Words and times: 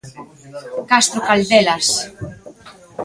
Castro 0.89 1.19
Caldelas. 1.27 1.87